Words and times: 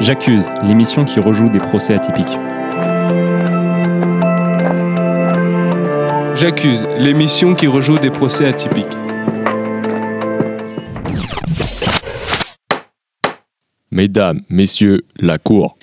J'accuse, 0.00 0.46
l'émission 0.62 1.04
qui 1.04 1.20
rejoue 1.20 1.50
des 1.50 1.58
procès 1.58 1.94
atypiques. 1.94 2.38
J'accuse, 6.36 6.86
l'émission 6.98 7.54
qui 7.54 7.66
rejoue 7.66 7.98
des 7.98 8.10
procès 8.10 8.46
atypiques. 8.46 8.86
Mesdames, 13.90 14.40
messieurs, 14.48 15.02
la 15.20 15.36
cour. 15.36 15.76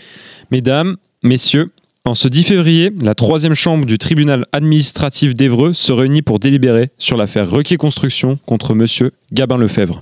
Mesdames, 0.49 0.97
messieurs, 1.21 1.67
en 2.03 2.15
ce 2.15 2.27
10 2.27 2.43
février, 2.43 2.91
la 2.99 3.13
troisième 3.13 3.53
chambre 3.53 3.85
du 3.85 3.99
tribunal 3.99 4.47
administratif 4.51 5.35
d'Evreux 5.35 5.73
se 5.73 5.91
réunit 5.91 6.23
pour 6.23 6.39
délibérer 6.39 6.89
sur 6.97 7.17
l'affaire 7.17 7.47
Requier 7.47 7.77
Construction 7.77 8.39
contre 8.47 8.73
monsieur 8.73 9.11
Gabin 9.31 9.57
Lefebvre. 9.57 10.01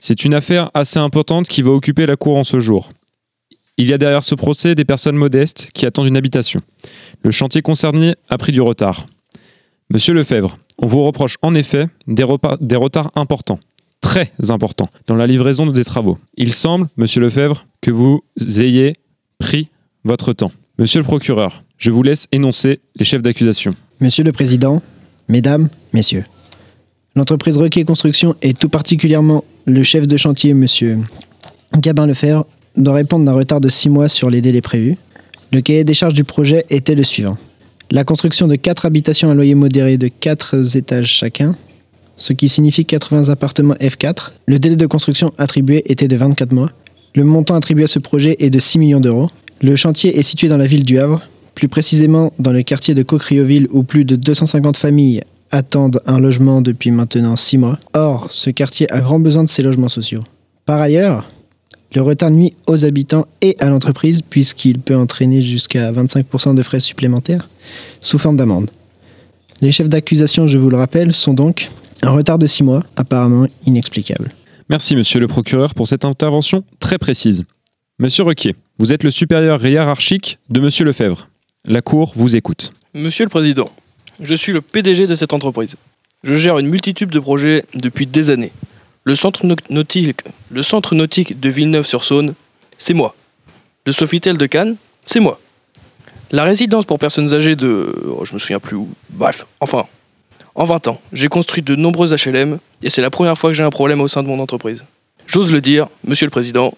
C'est 0.00 0.26
une 0.26 0.34
affaire 0.34 0.70
assez 0.74 0.98
importante 0.98 1.48
qui 1.48 1.62
va 1.62 1.70
occuper 1.70 2.04
la 2.04 2.16
cour 2.16 2.36
en 2.36 2.44
ce 2.44 2.60
jour. 2.60 2.90
Il 3.82 3.88
y 3.88 3.92
a 3.92 3.98
derrière 3.98 4.22
ce 4.22 4.36
procès 4.36 4.76
des 4.76 4.84
personnes 4.84 5.16
modestes 5.16 5.70
qui 5.74 5.86
attendent 5.86 6.06
une 6.06 6.16
habitation. 6.16 6.60
Le 7.24 7.32
chantier 7.32 7.62
concerné 7.62 8.14
a 8.28 8.38
pris 8.38 8.52
du 8.52 8.60
retard. 8.60 9.08
Monsieur 9.90 10.14
Lefebvre, 10.14 10.56
on 10.78 10.86
vous 10.86 11.02
reproche 11.04 11.36
en 11.42 11.52
effet 11.56 11.88
des, 12.06 12.22
retards 12.22 13.10
importants, 13.16 13.58
très 14.00 14.30
importants, 14.50 14.88
dans 15.08 15.16
la 15.16 15.26
livraison 15.26 15.66
des 15.66 15.82
travaux. 15.82 16.16
Il 16.36 16.52
semble, 16.52 16.86
monsieur 16.96 17.20
Lefebvre, 17.20 17.66
que 17.80 17.90
vous 17.90 18.22
ayez 18.38 18.94
pris 19.40 19.68
votre 20.04 20.32
temps. 20.32 20.52
Monsieur 20.78 21.00
le 21.00 21.04
procureur, 21.04 21.64
je 21.76 21.90
vous 21.90 22.04
laisse 22.04 22.28
énoncer 22.30 22.78
les 22.94 23.04
chefs 23.04 23.22
d'accusation. 23.22 23.74
Monsieur 24.00 24.22
le 24.22 24.30
Président, 24.30 24.80
Mesdames, 25.26 25.68
Messieurs, 25.92 26.24
l'entreprise 27.16 27.56
Requet 27.56 27.82
Construction 27.82 28.36
et 28.42 28.54
tout 28.54 28.68
particulièrement 28.68 29.42
le 29.64 29.82
chef 29.82 30.06
de 30.06 30.16
chantier, 30.16 30.54
Monsieur 30.54 31.00
Gabin 31.80 32.06
Lefebvre, 32.06 32.46
doit 32.76 32.94
répondre 32.94 33.24
d'un 33.24 33.32
retard 33.32 33.60
de 33.60 33.68
6 33.68 33.88
mois 33.88 34.08
sur 34.08 34.30
les 34.30 34.40
délais 34.40 34.60
prévus. 34.60 34.96
Le 35.52 35.60
cahier 35.60 35.84
des 35.84 35.94
charges 35.94 36.14
du 36.14 36.24
projet 36.24 36.64
était 36.70 36.94
le 36.94 37.04
suivant. 37.04 37.36
La 37.90 38.04
construction 38.04 38.48
de 38.48 38.56
4 38.56 38.86
habitations 38.86 39.30
à 39.30 39.34
loyer 39.34 39.54
modéré 39.54 39.98
de 39.98 40.08
4 40.08 40.76
étages 40.76 41.08
chacun, 41.08 41.54
ce 42.16 42.32
qui 42.32 42.48
signifie 42.48 42.86
80 42.86 43.28
appartements 43.28 43.74
F4. 43.74 44.30
Le 44.46 44.58
délai 44.58 44.76
de 44.76 44.86
construction 44.86 45.32
attribué 45.38 45.82
était 45.86 46.08
de 46.08 46.16
24 46.16 46.52
mois. 46.52 46.70
Le 47.14 47.24
montant 47.24 47.54
attribué 47.54 47.84
à 47.84 47.88
ce 47.88 47.98
projet 47.98 48.36
est 48.38 48.50
de 48.50 48.58
6 48.58 48.78
millions 48.78 49.00
d'euros. 49.00 49.28
Le 49.60 49.76
chantier 49.76 50.18
est 50.18 50.22
situé 50.22 50.48
dans 50.48 50.56
la 50.56 50.66
ville 50.66 50.84
du 50.84 50.98
Havre, 50.98 51.22
plus 51.54 51.68
précisément 51.68 52.32
dans 52.38 52.52
le 52.52 52.62
quartier 52.62 52.94
de 52.94 53.02
Cocrioville 53.02 53.68
où 53.70 53.82
plus 53.82 54.04
de 54.04 54.16
250 54.16 54.76
familles 54.76 55.22
attendent 55.50 56.00
un 56.06 56.18
logement 56.18 56.62
depuis 56.62 56.90
maintenant 56.90 57.36
6 57.36 57.58
mois. 57.58 57.78
Or, 57.92 58.28
ce 58.30 58.50
quartier 58.50 58.90
a 58.90 59.00
grand 59.00 59.20
besoin 59.20 59.44
de 59.44 59.50
ces 59.50 59.62
logements 59.62 59.88
sociaux. 59.88 60.22
Par 60.64 60.80
ailleurs, 60.80 61.30
le 61.94 62.02
retard 62.02 62.30
nuit 62.30 62.54
aux 62.66 62.84
habitants 62.84 63.26
et 63.40 63.56
à 63.60 63.68
l'entreprise 63.68 64.22
puisqu'il 64.22 64.78
peut 64.78 64.96
entraîner 64.96 65.42
jusqu'à 65.42 65.92
25% 65.92 66.54
de 66.54 66.62
frais 66.62 66.80
supplémentaires 66.80 67.48
sous 68.00 68.18
forme 68.18 68.36
d'amende. 68.36 68.70
Les 69.60 69.72
chefs 69.72 69.88
d'accusation, 69.88 70.48
je 70.48 70.58
vous 70.58 70.70
le 70.70 70.76
rappelle, 70.76 71.12
sont 71.12 71.34
donc 71.34 71.70
un 72.02 72.10
retard 72.10 72.38
de 72.38 72.46
6 72.46 72.64
mois, 72.64 72.82
apparemment 72.96 73.46
inexplicable. 73.66 74.32
Merci, 74.68 74.96
monsieur 74.96 75.20
le 75.20 75.28
procureur, 75.28 75.74
pour 75.74 75.86
cette 75.86 76.04
intervention 76.04 76.64
très 76.80 76.98
précise. 76.98 77.44
Monsieur 77.98 78.24
Requier, 78.24 78.56
vous 78.78 78.92
êtes 78.92 79.04
le 79.04 79.10
supérieur 79.10 79.64
hiérarchique 79.64 80.38
de 80.50 80.60
monsieur 80.60 80.84
Lefebvre. 80.84 81.28
La 81.64 81.82
Cour 81.82 82.12
vous 82.16 82.34
écoute. 82.34 82.72
Monsieur 82.94 83.24
le 83.24 83.30
Président, 83.30 83.68
je 84.20 84.34
suis 84.34 84.52
le 84.52 84.60
PDG 84.60 85.06
de 85.06 85.14
cette 85.14 85.32
entreprise. 85.32 85.76
Je 86.24 86.34
gère 86.34 86.58
une 86.58 86.68
multitude 86.68 87.10
de 87.10 87.20
projets 87.20 87.64
depuis 87.74 88.06
des 88.06 88.30
années. 88.30 88.52
Le 89.04 89.14
centre 89.16 89.44
nautique, 89.68 90.20
le 90.50 90.62
centre 90.62 90.94
nautique 90.94 91.40
de 91.40 91.48
Villeneuve-sur-Saône, 91.48 92.34
c'est 92.78 92.94
moi. 92.94 93.16
Le 93.84 93.92
Sofitel 93.92 94.38
de 94.38 94.46
Cannes, 94.46 94.76
c'est 95.04 95.18
moi. 95.18 95.40
La 96.30 96.44
résidence 96.44 96.84
pour 96.84 96.98
personnes 96.98 97.32
âgées 97.34 97.56
de... 97.56 97.92
oh, 98.16 98.24
je 98.24 98.32
me 98.34 98.38
souviens 98.38 98.60
plus 98.60 98.76
où. 98.76 98.88
Bref, 99.10 99.44
enfin. 99.60 99.86
En 100.54 100.64
20 100.64 100.88
ans, 100.88 101.00
j'ai 101.12 101.28
construit 101.28 101.62
de 101.62 101.74
nombreuses 101.74 102.14
HLM 102.14 102.58
et 102.82 102.90
c'est 102.90 103.00
la 103.00 103.10
première 103.10 103.36
fois 103.36 103.50
que 103.50 103.54
j'ai 103.54 103.62
un 103.62 103.70
problème 103.70 104.00
au 104.00 104.08
sein 104.08 104.22
de 104.22 104.28
mon 104.28 104.38
entreprise. 104.38 104.84
J'ose 105.26 105.50
le 105.50 105.60
dire, 105.60 105.88
Monsieur 106.06 106.26
le 106.26 106.30
Président, 106.30 106.74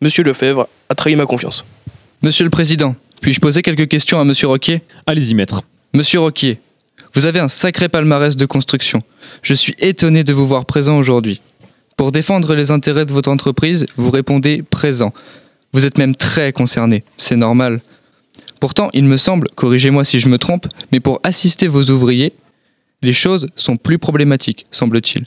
Monsieur 0.00 0.22
Lefebvre 0.22 0.68
a 0.88 0.94
trahi 0.94 1.16
ma 1.16 1.26
confiance. 1.26 1.64
Monsieur 2.22 2.44
le 2.44 2.50
Président, 2.50 2.94
puis-je 3.20 3.40
poser 3.40 3.62
quelques 3.62 3.88
questions 3.88 4.20
à 4.20 4.24
Monsieur 4.24 4.46
Roquier? 4.46 4.82
Allez-y, 5.06 5.34
maître. 5.34 5.62
Monsieur 5.94 6.20
Roquier, 6.20 6.60
vous 7.14 7.26
avez 7.26 7.40
un 7.40 7.48
sacré 7.48 7.88
palmarès 7.88 8.36
de 8.36 8.46
construction. 8.46 9.02
Je 9.42 9.54
suis 9.54 9.74
étonné 9.78 10.24
de 10.24 10.32
vous 10.32 10.46
voir 10.46 10.64
présent 10.64 10.96
aujourd'hui. 10.96 11.40
Pour 11.98 12.12
défendre 12.12 12.54
les 12.54 12.70
intérêts 12.70 13.06
de 13.06 13.12
votre 13.12 13.28
entreprise, 13.28 13.84
vous 13.96 14.12
répondez 14.12 14.62
présent. 14.62 15.12
Vous 15.72 15.84
êtes 15.84 15.98
même 15.98 16.14
très 16.14 16.52
concerné, 16.52 17.02
c'est 17.16 17.34
normal. 17.34 17.80
Pourtant, 18.60 18.88
il 18.92 19.04
me 19.04 19.16
semble, 19.16 19.48
corrigez-moi 19.56 20.04
si 20.04 20.20
je 20.20 20.28
me 20.28 20.38
trompe, 20.38 20.68
mais 20.92 21.00
pour 21.00 21.18
assister 21.24 21.66
vos 21.66 21.82
ouvriers, 21.90 22.34
les 23.02 23.12
choses 23.12 23.48
sont 23.56 23.76
plus 23.76 23.98
problématiques, 23.98 24.66
semble-t-il. 24.70 25.26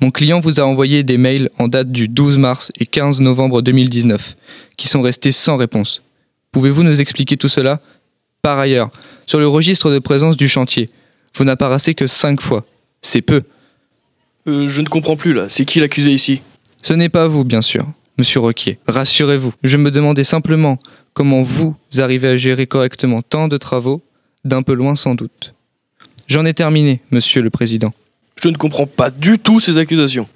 Mon 0.00 0.12
client 0.12 0.38
vous 0.38 0.60
a 0.60 0.62
envoyé 0.64 1.02
des 1.02 1.18
mails 1.18 1.50
en 1.58 1.66
date 1.66 1.90
du 1.90 2.06
12 2.06 2.38
mars 2.38 2.70
et 2.78 2.86
15 2.86 3.20
novembre 3.20 3.60
2019, 3.60 4.36
qui 4.76 4.86
sont 4.86 5.02
restés 5.02 5.32
sans 5.32 5.56
réponse. 5.56 6.02
Pouvez-vous 6.52 6.84
nous 6.84 7.00
expliquer 7.00 7.36
tout 7.36 7.48
cela? 7.48 7.80
Par 8.40 8.60
ailleurs, 8.60 8.92
sur 9.26 9.40
le 9.40 9.48
registre 9.48 9.90
de 9.90 9.98
présence 9.98 10.36
du 10.36 10.48
chantier, 10.48 10.90
vous 11.34 11.44
n'apparaissez 11.44 11.94
que 11.94 12.06
5 12.06 12.40
fois. 12.40 12.64
C'est 13.00 13.20
peu. 13.20 13.42
Euh, 14.48 14.68
je 14.68 14.80
ne 14.80 14.86
comprends 14.86 15.16
plus 15.16 15.32
là, 15.32 15.48
c'est 15.48 15.64
qui 15.64 15.80
l'accusé 15.80 16.10
ici? 16.10 16.42
Ce 16.82 16.94
n'est 16.94 17.08
pas 17.08 17.28
vous, 17.28 17.44
bien 17.44 17.62
sûr, 17.62 17.86
monsieur 18.18 18.40
Roquier. 18.40 18.78
Rassurez-vous, 18.88 19.52
je 19.62 19.76
me 19.76 19.90
demandais 19.90 20.24
simplement 20.24 20.78
comment 21.14 21.42
vous 21.42 21.76
arrivez 21.98 22.28
à 22.28 22.36
gérer 22.36 22.66
correctement 22.66 23.22
tant 23.22 23.48
de 23.48 23.56
travaux, 23.56 24.02
d'un 24.44 24.62
peu 24.62 24.74
loin 24.74 24.96
sans 24.96 25.14
doute. 25.14 25.54
J'en 26.26 26.44
ai 26.44 26.54
terminé, 26.54 27.00
monsieur 27.10 27.42
le 27.42 27.50
président. 27.50 27.92
Je 28.42 28.48
ne 28.48 28.56
comprends 28.56 28.86
pas 28.86 29.10
du 29.10 29.38
tout 29.38 29.60
ces 29.60 29.78
accusations. 29.78 30.26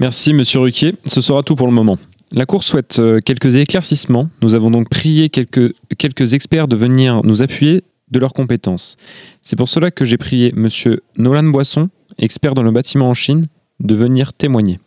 Merci, 0.00 0.34
monsieur 0.34 0.60
Ruquier. 0.60 0.94
Ce 1.06 1.20
sera 1.20 1.42
tout 1.42 1.54
pour 1.54 1.68
le 1.68 1.72
moment. 1.72 1.98
La 2.32 2.44
Cour 2.44 2.64
souhaite 2.64 2.98
euh, 2.98 3.20
quelques 3.20 3.54
éclaircissements. 3.56 4.28
Nous 4.42 4.54
avons 4.54 4.70
donc 4.70 4.88
prié 4.88 5.28
quelques, 5.28 5.74
quelques 5.96 6.34
experts 6.34 6.66
de 6.66 6.74
venir 6.74 7.20
nous 7.22 7.42
appuyer 7.42 7.84
de 8.10 8.18
leurs 8.18 8.32
compétences. 8.32 8.96
C'est 9.42 9.56
pour 9.56 9.68
cela 9.68 9.90
que 9.90 10.04
j'ai 10.04 10.16
prié 10.16 10.52
monsieur 10.54 11.02
Nolan 11.16 11.44
Boisson, 11.44 11.88
expert 12.18 12.54
dans 12.54 12.62
le 12.62 12.70
bâtiment 12.70 13.08
en 13.08 13.14
Chine, 13.14 13.46
de 13.80 13.94
venir 13.94 14.32
témoigner. 14.32 14.78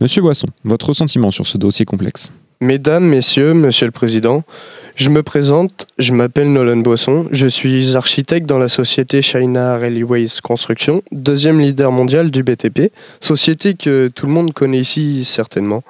Monsieur 0.00 0.22
Boisson, 0.22 0.48
votre 0.64 0.88
ressentiment 0.88 1.30
sur 1.30 1.46
ce 1.46 1.58
dossier 1.58 1.84
complexe 1.84 2.30
Mesdames, 2.62 3.04
Messieurs, 3.04 3.54
Monsieur 3.54 3.86
le 3.86 3.92
Président, 3.92 4.44
je 4.94 5.08
me 5.08 5.22
présente, 5.22 5.86
je 5.98 6.12
m'appelle 6.12 6.52
Nolan 6.52 6.76
Boisson, 6.78 7.26
je 7.32 7.46
suis 7.46 7.96
architecte 7.96 8.46
dans 8.46 8.58
la 8.58 8.68
société 8.68 9.22
China 9.22 9.78
Railways 9.78 10.40
Construction, 10.42 11.02
deuxième 11.10 11.58
leader 11.58 11.90
mondial 11.90 12.30
du 12.30 12.42
BTP, 12.42 12.92
société 13.20 13.74
que 13.74 14.08
tout 14.14 14.26
le 14.26 14.32
monde 14.32 14.52
connaît 14.52 14.80
ici 14.80 15.24
certainement. 15.24 15.82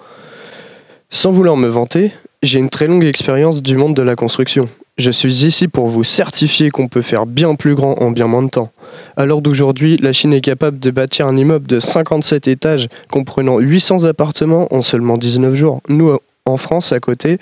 Sans 1.11 1.33
vouloir 1.33 1.57
me 1.57 1.67
vanter, 1.67 2.13
j'ai 2.43 2.61
une 2.61 2.71
très 2.71 2.87
longue 2.87 3.05
expérience 3.05 3.63
du 3.63 3.77
monde 3.77 3.95
de 3.95 4.03
la 4.03 4.15
construction. 4.15 4.69
Je 5.01 5.11
suis 5.11 5.47
ici 5.47 5.67
pour 5.67 5.87
vous 5.87 6.05
certifier 6.05 6.69
qu'on 6.69 6.87
peut 6.87 7.01
faire 7.01 7.25
bien 7.25 7.55
plus 7.55 7.75
grand 7.75 7.95
en 8.03 8.11
bien 8.11 8.27
moins 8.27 8.43
de 8.43 8.51
temps. 8.51 8.71
À 9.17 9.25
l'heure 9.25 9.41
d'aujourd'hui, 9.41 9.97
la 9.97 10.13
Chine 10.13 10.35
est 10.35 10.43
capable 10.43 10.79
de 10.79 10.91
bâtir 10.91 11.27
un 11.27 11.39
immeuble 11.39 11.67
de 11.67 11.81
57 11.81 12.49
étages 12.49 12.91
comprenant 13.11 13.61
800 13.61 14.05
appartements 14.05 14.69
en 14.71 14.83
seulement 14.83 15.17
19 15.17 15.55
jours. 15.55 15.81
Nous, 15.89 16.15
en 16.45 16.57
France, 16.59 16.93
à 16.93 17.01
côté, 17.01 17.39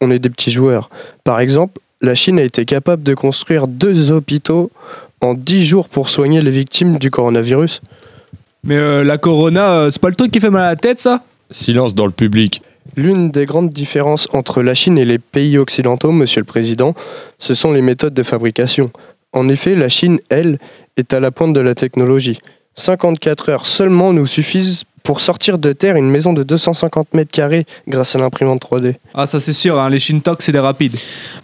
on 0.00 0.12
est 0.12 0.20
des 0.20 0.30
petits 0.30 0.52
joueurs. 0.52 0.90
Par 1.24 1.40
exemple, 1.40 1.80
la 2.02 2.14
Chine 2.14 2.38
a 2.38 2.44
été 2.44 2.64
capable 2.64 3.02
de 3.02 3.14
construire 3.14 3.66
deux 3.66 4.12
hôpitaux 4.12 4.70
en 5.20 5.34
10 5.34 5.66
jours 5.66 5.88
pour 5.88 6.08
soigner 6.08 6.40
les 6.40 6.52
victimes 6.52 6.98
du 6.98 7.10
coronavirus. 7.10 7.82
Mais 8.62 8.76
euh, 8.76 9.02
la 9.02 9.18
corona, 9.18 9.72
euh, 9.72 9.90
c'est 9.90 10.00
pas 10.00 10.08
le 10.08 10.14
truc 10.14 10.30
qui 10.30 10.38
fait 10.38 10.50
mal 10.50 10.62
à 10.62 10.68
la 10.68 10.76
tête, 10.76 11.00
ça? 11.00 11.24
Silence 11.50 11.96
dans 11.96 12.06
le 12.06 12.12
public. 12.12 12.62
L'une 12.96 13.30
des 13.30 13.46
grandes 13.46 13.70
différences 13.70 14.28
entre 14.32 14.62
la 14.62 14.74
Chine 14.74 14.98
et 14.98 15.04
les 15.04 15.18
pays 15.18 15.56
occidentaux, 15.58 16.12
Monsieur 16.12 16.40
le 16.40 16.44
Président, 16.44 16.94
ce 17.38 17.54
sont 17.54 17.72
les 17.72 17.80
méthodes 17.82 18.14
de 18.14 18.22
fabrication. 18.22 18.90
En 19.32 19.48
effet, 19.48 19.74
la 19.74 19.88
Chine, 19.88 20.18
elle, 20.28 20.58
est 20.96 21.14
à 21.14 21.20
la 21.20 21.30
pointe 21.30 21.54
de 21.54 21.60
la 21.60 21.74
technologie. 21.74 22.38
54 22.74 23.48
heures 23.50 23.66
seulement 23.66 24.12
nous 24.12 24.26
suffisent 24.26 24.84
pour 25.02 25.20
sortir 25.20 25.58
de 25.58 25.72
terre 25.72 25.96
une 25.96 26.08
maison 26.10 26.32
de 26.32 26.42
250 26.42 27.12
mètres 27.14 27.30
carrés 27.32 27.66
grâce 27.88 28.14
à 28.14 28.18
l'imprimante 28.18 28.62
3D. 28.62 28.94
Ah, 29.14 29.26
ça 29.26 29.40
c'est 29.40 29.52
sûr, 29.52 29.78
hein, 29.80 29.90
les 29.90 29.98
Shintok, 29.98 30.42
c'est 30.42 30.52
des 30.52 30.58
rapides. 30.60 30.94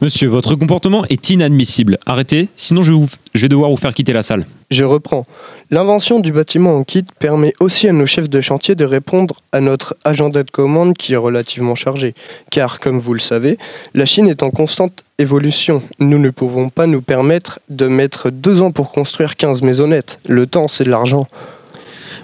Monsieur, 0.00 0.28
votre 0.28 0.54
comportement 0.54 1.04
est 1.06 1.30
inadmissible. 1.30 1.98
Arrêtez, 2.06 2.48
sinon 2.56 2.82
je, 2.82 2.92
vais 2.92 2.98
vous- 2.98 3.08
je 3.34 3.42
vais 3.42 3.48
devoir 3.48 3.70
vous 3.70 3.76
faire 3.76 3.92
quitter 3.94 4.12
la 4.12 4.22
salle. 4.22 4.46
Je 4.70 4.84
reprends. 4.84 5.24
L'invention 5.70 6.20
du 6.20 6.30
bâtiment 6.30 6.76
en 6.76 6.84
kit 6.84 7.04
permet 7.18 7.54
aussi 7.58 7.88
à 7.88 7.92
nos 7.92 8.04
chefs 8.04 8.28
de 8.28 8.40
chantier 8.40 8.74
de 8.74 8.84
répondre 8.84 9.40
à 9.52 9.60
notre 9.60 9.96
agenda 10.04 10.42
de 10.42 10.50
commande 10.50 10.94
qui 10.96 11.14
est 11.14 11.16
relativement 11.16 11.74
chargé. 11.74 12.14
Car, 12.50 12.78
comme 12.78 12.98
vous 12.98 13.14
le 13.14 13.20
savez, 13.20 13.58
la 13.94 14.04
Chine 14.04 14.28
est 14.28 14.42
en 14.42 14.50
constante 14.50 15.04
évolution. 15.18 15.82
Nous 15.98 16.18
ne 16.18 16.30
pouvons 16.30 16.68
pas 16.68 16.86
nous 16.86 17.00
permettre 17.00 17.60
de 17.70 17.86
mettre 17.86 18.30
deux 18.30 18.60
ans 18.60 18.70
pour 18.70 18.92
construire 18.92 19.36
15 19.36 19.62
maisonnettes. 19.62 20.20
Le 20.28 20.46
temps, 20.46 20.68
c'est 20.68 20.84
de 20.84 20.90
l'argent. 20.90 21.26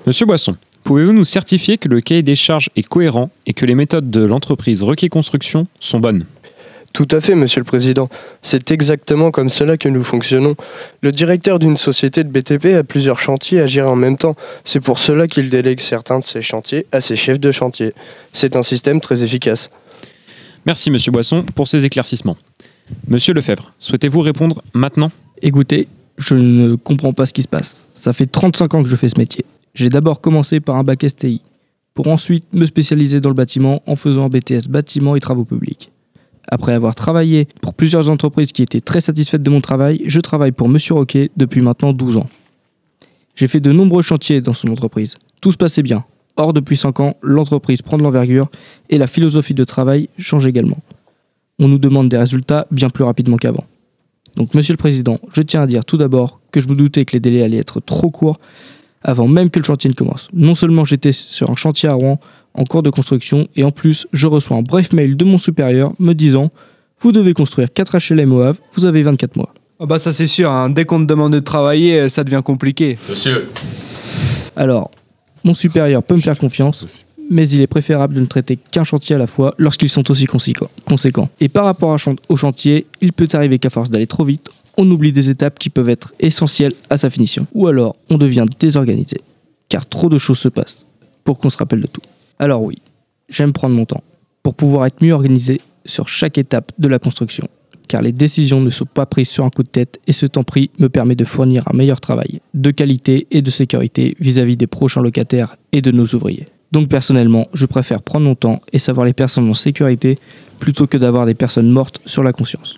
Monsieur 0.06 0.26
Boisson, 0.26 0.56
Pouvez-vous 0.85 1.14
nous 1.14 1.25
certifier 1.25 1.79
que 1.79 1.88
le 1.88 2.02
cahier 2.02 2.23
des 2.23 2.35
charges 2.35 2.69
est 2.76 2.87
cohérent 2.87 3.31
et 3.47 3.55
que 3.55 3.64
les 3.64 3.75
méthodes 3.75 4.11
de 4.11 4.20
l'entreprise 4.20 4.82
Requet 4.82 5.08
Construction 5.08 5.67
sont 5.81 5.99
bonnes? 5.99 6.26
Tout 6.94 7.08
à 7.11 7.20
fait, 7.20 7.35
Monsieur 7.35 7.61
le 7.61 7.64
Président. 7.64 8.08
C'est 8.41 8.70
exactement 8.70 9.32
comme 9.32 9.50
cela 9.50 9.76
que 9.76 9.88
nous 9.88 10.05
fonctionnons. 10.05 10.55
Le 11.02 11.11
directeur 11.11 11.58
d'une 11.58 11.76
société 11.76 12.23
de 12.23 12.29
BTP 12.29 12.67
a 12.67 12.85
plusieurs 12.85 13.19
chantiers 13.19 13.61
à 13.61 13.67
gérer 13.67 13.88
en 13.88 13.96
même 13.96 14.17
temps. 14.17 14.37
C'est 14.64 14.79
pour 14.79 15.00
cela 15.00 15.26
qu'il 15.26 15.50
délègue 15.50 15.81
certains 15.81 16.20
de 16.20 16.25
ses 16.25 16.41
chantiers 16.41 16.87
à 16.93 17.00
ses 17.00 17.17
chefs 17.17 17.41
de 17.41 17.50
chantier. 17.50 17.94
C'est 18.32 18.55
un 18.55 18.62
système 18.62 19.00
très 19.00 19.25
efficace. 19.25 19.70
Merci 20.67 20.93
Monsieur 20.93 21.11
Boisson 21.11 21.44
pour 21.56 21.67
ces 21.67 21.85
éclaircissements. 21.85 22.37
Monsieur 23.08 23.35
Lefebvre, 23.35 23.73
souhaitez-vous 23.81 24.20
répondre 24.20 24.62
maintenant? 24.73 25.11
Écoutez, 25.43 25.88
je 26.17 26.37
ne 26.37 26.76
comprends 26.76 27.12
pas 27.12 27.26
ce 27.26 27.32
qui 27.32 27.43
se 27.43 27.49
passe. 27.49 27.88
Ça 27.93 28.12
fait 28.12 28.26
35 28.26 28.73
ans 28.73 28.82
que 28.85 28.88
je 28.88 28.94
fais 28.94 29.08
ce 29.08 29.19
métier. 29.19 29.44
J'ai 29.75 29.88
d'abord 29.88 30.20
commencé 30.20 30.61
par 30.61 30.76
un 30.76 30.85
bac 30.85 31.05
STI, 31.08 31.43
pour 31.93 32.06
ensuite 32.06 32.44
me 32.52 32.67
spécialiser 32.67 33.20
dans 33.20 33.31
le 33.31 33.35
bâtiment 33.35 33.82
en 33.88 33.97
faisant 33.97 34.26
un 34.26 34.29
BTS 34.29 34.69
bâtiment 34.69 35.17
et 35.17 35.20
travaux 35.20 35.44
publics. 35.44 35.88
Après 36.49 36.73
avoir 36.73 36.94
travaillé 36.94 37.49
pour 37.61 37.75
plusieurs 37.75 38.11
entreprises 38.11 38.52
qui 38.52 38.62
étaient 38.62 38.81
très 38.81 39.00
satisfaites 39.00 39.43
de 39.43 39.50
mon 39.50 39.61
travail, 39.61 40.02
je 40.06 40.20
travaille 40.20 40.52
pour 40.52 40.69
Monsieur 40.69 40.94
Roquet 40.94 41.31
depuis 41.37 41.61
maintenant 41.61 41.93
12 41.93 42.19
ans. 42.19 42.29
J'ai 43.35 43.49
fait 43.49 43.61
de 43.61 43.73
nombreux 43.73 44.02
chantiers 44.02 44.41
dans 44.41 44.52
son 44.52 44.69
entreprise. 44.69 45.14
Tout 45.41 45.52
se 45.52 45.56
passait 45.56 45.82
bien. 45.82 46.05
Or, 46.37 46.52
depuis 46.52 46.76
5 46.76 47.00
ans, 47.00 47.17
l'entreprise 47.23 47.82
prend 47.82 47.96
de 47.96 48.02
l'envergure 48.02 48.49
et 48.91 48.99
la 48.99 49.06
philosophie 49.06 49.55
de 49.55 49.64
travail 49.64 50.08
change 50.19 50.46
également. 50.46 50.79
On 51.58 51.69
nous 51.69 51.79
demande 51.79 52.08
des 52.08 52.19
résultats 52.19 52.67
bien 52.70 52.90
plus 52.90 53.05
rapidement 53.05 53.37
qu'avant. 53.37 53.64
Donc, 54.37 54.55
Monsieur 54.55 54.73
le 54.73 54.79
Président, 54.79 55.20
je 55.32 55.43
tiens 55.43 55.62
à 55.62 55.67
dire 55.67 55.85
tout 55.85 55.97
d'abord 55.97 56.40
que 56.50 56.61
je 56.61 56.69
me 56.69 56.75
doutais 56.75 57.05
que 57.05 57.12
les 57.12 57.20
délais 57.20 57.43
allaient 57.43 57.58
être 57.58 57.81
trop 57.81 58.11
courts 58.11 58.38
avant 59.05 59.29
même 59.29 59.50
que 59.50 59.61
le 59.61 59.64
chantier 59.64 59.90
ne 59.90 59.94
commence. 59.94 60.29
Non 60.32 60.55
seulement 60.55 60.85
j'étais 60.85 61.12
sur 61.12 61.50
un 61.50 61.56
chantier 61.56 61.88
à 61.88 61.93
Rouen 61.93 62.19
en 62.55 62.65
cours 62.65 62.83
de 62.83 62.91
construction, 62.91 63.49
et 63.56 63.65
en 63.65 63.71
plus, 63.71 64.06
je 64.12 64.27
reçois 64.27 64.56
un 64.56 64.62
bref 64.62 64.93
mail 64.93 65.17
de 65.17 65.25
mon 65.25 65.39
supérieur 65.39 65.93
me 65.99 66.12
disant 66.12 66.51
Vous 67.01 67.12
devez 67.12 67.35
construire 67.35 67.73
4 67.73 67.99
HLM 67.99 68.33
au 68.33 68.41
Havre, 68.41 68.61
vous 68.75 68.85
avez 68.85 69.03
24 69.03 69.37
mois. 69.37 69.53
Ah 69.81 69.87
bah 69.87 69.99
ça 69.99 70.12
c'est 70.12 70.27
sûr, 70.27 70.51
hein. 70.51 70.71
dès 70.71 70.85
qu'on 70.85 71.01
te 71.01 71.06
demande 71.06 71.33
de 71.33 71.41
travailler, 71.41 72.09
ça 72.09 72.23
devient 72.23 72.43
compliqué. 72.45 72.97
Monsieur. 73.11 73.49
Alors, 74.56 74.91
mon 75.43 75.55
supérieur 75.55 76.03
peut 76.03 76.15
me 76.15 76.21
faire 76.21 76.39
confiance, 76.39 77.05
mais 77.31 77.49
il 77.49 77.61
est 77.61 77.67
préférable 77.67 78.15
de 78.15 78.21
ne 78.21 78.27
traiter 78.27 78.57
qu'un 78.57 78.85
chantier 78.85 79.17
à 79.17 79.19
la 79.19 79.27
fois 79.27 79.55
lorsqu'ils 79.59 79.89
sont 79.89 80.11
aussi 80.11 80.27
conséquents. 80.27 81.29
Et 81.41 81.49
par 81.49 81.65
rapport 81.65 81.97
au 82.29 82.37
chantier, 82.37 82.87
il 83.00 83.12
peut 83.12 83.29
arriver 83.33 83.59
qu'à 83.59 83.71
force 83.71 83.91
d'aller 83.91 84.07
trop 84.07 84.25
vite, 84.25 84.49
on 84.77 84.91
oublie 84.91 85.12
des 85.12 85.31
étapes 85.31 85.59
qui 85.59 85.71
peuvent 85.71 85.89
être 85.89 86.15
essentielles 86.21 86.75
à 86.91 86.97
sa 86.97 87.11
finition. 87.11 87.47
Ou 87.55 87.67
alors, 87.67 87.97
on 88.11 88.19
devient 88.19 88.47
désorganisé, 88.59 89.17
car 89.69 89.87
trop 89.87 90.09
de 90.09 90.19
choses 90.19 90.39
se 90.39 90.49
passent 90.49 90.87
pour 91.25 91.39
qu'on 91.39 91.50
se 91.50 91.57
rappelle 91.57 91.81
de 91.81 91.87
tout. 91.87 92.03
Alors 92.39 92.63
oui, 92.63 92.77
j'aime 93.29 93.53
prendre 93.53 93.75
mon 93.75 93.85
temps 93.85 94.03
pour 94.43 94.55
pouvoir 94.55 94.87
être 94.87 95.03
mieux 95.03 95.13
organisé 95.13 95.61
sur 95.85 96.09
chaque 96.09 96.39
étape 96.39 96.73
de 96.79 96.89
la 96.89 96.99
construction, 96.99 97.49
car 97.89 98.03
les 98.03 98.13
décisions 98.13 98.61
ne 98.61 98.71
sont 98.71 98.87
pas 98.87 99.07
prises 99.07 99.29
sur 99.29 99.45
un 99.45 99.51
coup 99.51 99.63
de 99.63 99.69
tête 99.69 100.01
et 100.07 100.13
ce 100.13 100.27
temps 100.27 100.43
pris 100.43 100.71
me 100.79 100.89
permet 100.89 101.15
de 101.15 101.25
fournir 101.25 101.63
un 101.73 101.77
meilleur 101.77 102.01
travail, 102.01 102.41
de 102.55 102.71
qualité 102.71 103.27
et 103.31 103.43
de 103.43 103.51
sécurité 103.51 104.17
vis-à-vis 104.21 104.57
des 104.57 104.67
prochains 104.67 105.03
locataires 105.03 105.57
et 105.73 105.83
de 105.83 105.91
nos 105.91 106.07
ouvriers. 106.07 106.45
Donc 106.73 106.89
personnellement, 106.89 107.47
je 107.55 107.67
préfère 107.67 108.03
prendre 108.03 108.27
mon 108.27 108.35
temps 108.35 108.61
et 108.73 108.79
savoir 108.79 109.07
les 109.07 109.13
personnes 109.13 109.49
en 109.49 109.55
sécurité 109.55 110.17
plutôt 110.59 110.87
que 110.87 110.97
d'avoir 110.97 111.27
des 111.27 111.35
personnes 111.35 111.71
mortes 111.71 112.01
sur 112.05 112.23
la 112.23 112.33
conscience. 112.33 112.77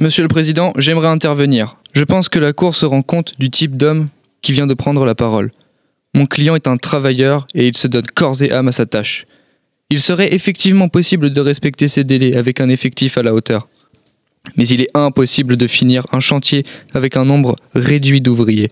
Monsieur 0.00 0.22
le 0.22 0.28
Président, 0.28 0.72
j'aimerais 0.76 1.08
intervenir. 1.08 1.76
Je 1.92 2.04
pense 2.04 2.28
que 2.28 2.38
la 2.38 2.52
Cour 2.52 2.74
se 2.74 2.86
rend 2.86 3.02
compte 3.02 3.38
du 3.38 3.50
type 3.50 3.76
d'homme 3.76 4.08
qui 4.42 4.52
vient 4.52 4.66
de 4.66 4.74
prendre 4.74 5.04
la 5.04 5.14
parole. 5.14 5.52
Mon 6.14 6.26
client 6.26 6.54
est 6.56 6.66
un 6.66 6.76
travailleur 6.76 7.46
et 7.54 7.68
il 7.68 7.76
se 7.76 7.86
donne 7.86 8.06
corps 8.06 8.42
et 8.42 8.50
âme 8.50 8.68
à 8.68 8.72
sa 8.72 8.86
tâche. 8.86 9.26
Il 9.90 10.00
serait 10.00 10.32
effectivement 10.34 10.88
possible 10.88 11.30
de 11.30 11.40
respecter 11.40 11.88
ces 11.88 12.04
délais 12.04 12.36
avec 12.36 12.60
un 12.60 12.68
effectif 12.68 13.18
à 13.18 13.22
la 13.22 13.34
hauteur. 13.34 13.68
Mais 14.56 14.66
il 14.66 14.80
est 14.80 14.90
impossible 14.94 15.56
de 15.56 15.66
finir 15.66 16.06
un 16.12 16.20
chantier 16.20 16.64
avec 16.94 17.16
un 17.16 17.24
nombre 17.24 17.56
réduit 17.74 18.20
d'ouvriers. 18.20 18.70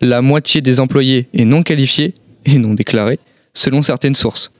La 0.00 0.22
moitié 0.22 0.60
des 0.60 0.80
employés 0.80 1.28
est 1.32 1.44
non 1.44 1.62
qualifiée 1.62 2.12
et 2.44 2.58
non 2.58 2.74
déclarée, 2.74 3.18
selon 3.54 3.82
certaines 3.82 4.14
sources. 4.14 4.52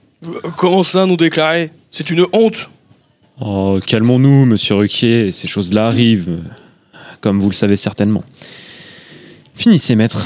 Comment 0.57 0.83
ça, 0.83 1.05
nous 1.05 1.17
déclarer 1.17 1.71
C'est 1.91 2.09
une 2.09 2.25
honte 2.33 2.69
Oh, 3.39 3.79
calmons-nous, 3.85 4.45
monsieur 4.45 4.75
Ruquier, 4.75 5.31
ces 5.31 5.47
choses-là 5.47 5.85
arrivent, 5.85 6.39
comme 7.21 7.39
vous 7.39 7.49
le 7.49 7.55
savez 7.55 7.77
certainement. 7.77 8.23
Finissez, 9.55 9.95
maître. 9.95 10.25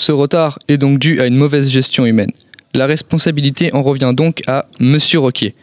Ce 0.00 0.12
retard 0.12 0.58
est 0.66 0.78
donc 0.78 0.98
dû 0.98 1.20
à 1.20 1.26
une 1.26 1.36
mauvaise 1.36 1.68
gestion 1.68 2.06
humaine. 2.06 2.30
La 2.72 2.86
responsabilité 2.86 3.70
en 3.74 3.82
revient 3.82 4.12
donc 4.16 4.40
à 4.46 4.64
Monsieur 4.80 5.18
Roquier. 5.18 5.54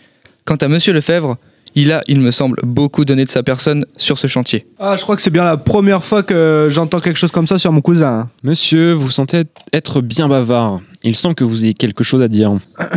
Quant 0.45 0.57
à 0.57 0.67
Monsieur 0.67 0.93
Lefebvre, 0.93 1.37
il 1.73 1.91
a, 1.91 2.03
il 2.07 2.19
me 2.21 2.29
semble, 2.29 2.57
beaucoup 2.61 3.03
donné 3.03 3.25
de 3.25 3.31
sa 3.31 3.41
personne 3.41 3.83
sur 3.97 4.19
ce 4.19 4.27
chantier. 4.27 4.67
Ah, 4.77 4.95
je 4.95 5.01
crois 5.01 5.15
que 5.15 5.23
c'est 5.23 5.31
bien 5.31 5.43
la 5.43 5.57
première 5.57 6.03
fois 6.03 6.21
que 6.21 6.67
j'entends 6.69 6.99
quelque 6.99 7.17
chose 7.17 7.31
comme 7.31 7.47
ça 7.47 7.57
sur 7.57 7.71
mon 7.71 7.81
cousin. 7.81 8.13
hein. 8.13 8.29
Monsieur, 8.43 8.93
vous 8.93 9.09
sentez 9.09 9.45
être 9.73 10.01
bien 10.01 10.27
bavard. 10.27 10.81
Il 11.01 11.15
semble 11.15 11.33
que 11.33 11.43
vous 11.43 11.63
ayez 11.65 11.73
quelque 11.73 12.03
chose 12.03 12.21
à 12.21 12.27
dire. 12.27 12.57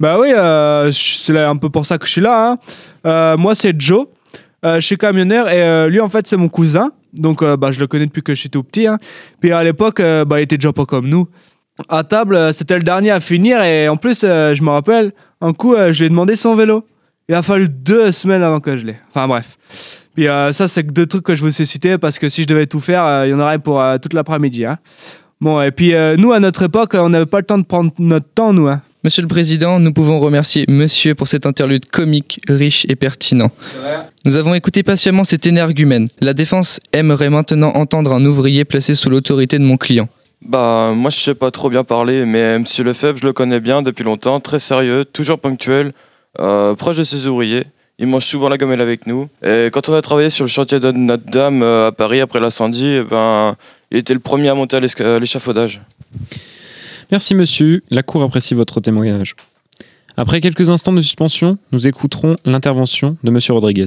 Bah 0.00 0.16
oui, 0.18 0.28
euh, 0.34 0.90
c'est 0.90 1.34
là 1.34 1.48
un 1.50 1.56
peu 1.56 1.68
pour 1.68 1.84
ça 1.86 1.96
que 1.98 2.06
je 2.06 2.10
suis 2.12 2.20
là. 2.22 2.50
hein. 2.52 2.58
Euh, 3.06 3.36
moi, 3.36 3.54
c'est 3.54 3.78
Joe. 3.78 4.06
Euh, 4.64 4.80
je 4.80 4.86
suis 4.86 4.96
camionneur 4.96 5.48
et 5.48 5.62
euh, 5.62 5.88
lui, 5.88 6.00
en 6.00 6.08
fait, 6.08 6.26
c'est 6.26 6.36
mon 6.38 6.48
cousin. 6.48 6.90
Donc, 7.12 7.42
euh, 7.42 7.56
bah, 7.56 7.72
je 7.72 7.80
le 7.80 7.86
connais 7.86 8.06
depuis 8.06 8.22
que 8.22 8.34
je 8.34 8.40
suis 8.40 8.50
tout 8.50 8.62
petit. 8.62 8.86
hein. 8.86 8.98
Puis 9.40 9.52
à 9.52 9.62
l'époque, 9.62 10.00
euh, 10.00 10.24
bah, 10.24 10.40
il 10.40 10.44
était 10.44 10.56
déjà 10.58 10.72
pas 10.72 10.86
comme 10.86 11.08
nous. 11.08 11.26
À 11.88 12.04
table, 12.04 12.34
euh, 12.36 12.52
c'était 12.52 12.76
le 12.76 12.82
dernier 12.82 13.10
à 13.10 13.20
finir 13.20 13.62
et 13.62 13.88
en 13.88 13.96
plus, 13.96 14.20
je 14.22 14.62
me 14.62 14.70
rappelle, 14.70 15.12
un 15.40 15.52
coup, 15.52 15.74
je 15.76 15.98
lui 15.98 16.06
ai 16.06 16.08
demandé 16.08 16.36
son 16.36 16.54
vélo. 16.54 16.82
Il 17.28 17.34
a 17.34 17.42
fallu 17.42 17.68
deux 17.68 18.12
semaines 18.12 18.42
avant 18.42 18.60
que 18.60 18.76
je 18.76 18.84
l'ai. 18.86 18.96
Enfin 19.10 19.26
bref. 19.28 19.56
Puis 20.14 20.26
ça, 20.26 20.68
c'est 20.68 20.84
que 20.84 20.90
deux 20.92 21.06
trucs 21.06 21.22
que 21.24 21.34
je 21.34 21.40
vous 21.40 21.62
ai 21.62 21.64
cités 21.64 21.96
parce 21.96 22.18
que 22.18 22.28
si 22.28 22.42
je 22.42 22.46
devais 22.48 22.66
tout 22.66 22.80
faire, 22.80 23.24
il 23.24 23.30
y 23.30 23.34
en 23.34 23.40
aurait 23.40 23.58
pour 23.58 23.82
toute 24.02 24.12
l'après-midi. 24.12 24.66
hein. 24.66 24.78
Bon, 25.40 25.62
et 25.62 25.70
puis 25.70 25.94
nous, 26.18 26.32
à 26.32 26.40
notre 26.40 26.62
époque, 26.64 26.94
on 26.94 27.08
n'avait 27.08 27.26
pas 27.26 27.38
le 27.38 27.46
temps 27.46 27.58
de 27.58 27.64
prendre 27.64 27.90
notre 27.98 28.28
temps, 28.34 28.52
nous. 28.52 28.68
hein. 28.68 28.82
Monsieur 29.04 29.22
le 29.22 29.28
Président, 29.28 29.80
nous 29.80 29.92
pouvons 29.92 30.20
remercier 30.20 30.64
Monsieur 30.68 31.16
pour 31.16 31.26
cet 31.26 31.44
interlude 31.44 31.86
comique, 31.86 32.40
riche 32.46 32.86
et 32.88 32.94
pertinent. 32.94 33.50
Nous 34.24 34.36
avons 34.36 34.54
écouté 34.54 34.84
patiemment 34.84 35.24
cet 35.24 35.44
énergumène. 35.44 36.06
La 36.20 36.34
défense 36.34 36.78
aimerait 36.92 37.28
maintenant 37.28 37.70
entendre 37.70 38.12
un 38.12 38.24
ouvrier 38.24 38.64
placé 38.64 38.94
sous 38.94 39.10
l'autorité 39.10 39.58
de 39.58 39.64
mon 39.64 39.76
client. 39.76 40.08
Bah, 40.40 40.92
moi 40.94 41.10
je 41.10 41.18
sais 41.18 41.34
pas 41.34 41.50
trop 41.50 41.68
bien 41.68 41.82
parler, 41.82 42.24
mais 42.26 42.60
Monsieur 42.60 42.84
Lefebvre, 42.84 43.18
je 43.18 43.26
le 43.26 43.32
connais 43.32 43.58
bien 43.58 43.82
depuis 43.82 44.04
longtemps, 44.04 44.38
très 44.38 44.60
sérieux, 44.60 45.04
toujours 45.04 45.40
ponctuel, 45.40 45.92
euh, 46.38 46.76
proche 46.76 46.96
de 46.96 47.04
ses 47.04 47.26
ouvriers. 47.26 47.64
Il 47.98 48.06
mange 48.06 48.24
souvent 48.24 48.48
la 48.48 48.56
gamelle 48.56 48.80
avec 48.80 49.08
nous. 49.08 49.28
Et 49.44 49.70
quand 49.72 49.88
on 49.88 49.94
a 49.94 50.02
travaillé 50.02 50.30
sur 50.30 50.44
le 50.44 50.48
chantier 50.48 50.78
de 50.78 50.92
Notre-Dame 50.92 51.64
euh, 51.64 51.88
à 51.88 51.92
Paris 51.92 52.20
après 52.20 52.38
l'incendie, 52.38 53.00
eh 53.00 53.02
ben, 53.02 53.56
il 53.90 53.98
était 53.98 54.14
le 54.14 54.20
premier 54.20 54.48
à 54.48 54.54
monter 54.54 54.76
à 54.76 54.80
l'échafaudage. 55.18 55.80
Merci, 57.12 57.34
monsieur. 57.34 57.82
La 57.90 58.02
Cour 58.02 58.22
apprécie 58.22 58.54
votre 58.54 58.80
témoignage. 58.80 59.36
Après 60.16 60.40
quelques 60.40 60.70
instants 60.70 60.94
de 60.94 61.02
suspension, 61.02 61.58
nous 61.70 61.86
écouterons 61.86 62.36
l'intervention 62.46 63.18
de 63.22 63.30
monsieur 63.30 63.52
Rodriguez. 63.52 63.84